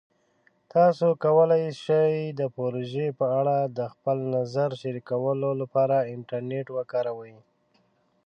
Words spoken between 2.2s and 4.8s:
د پروژې په اړه د خپل نظر